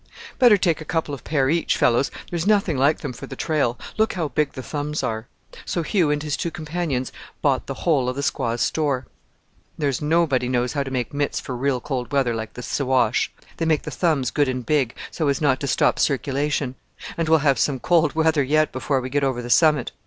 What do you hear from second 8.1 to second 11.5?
the squaw's store. "There's nobody knows how to make mitts